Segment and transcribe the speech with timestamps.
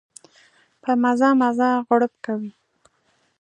[0.81, 2.51] په مزه مزه غړپ کوي.